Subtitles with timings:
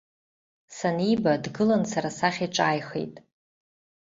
[0.77, 3.15] Саниба дгылан сара сахь иҿааихеит.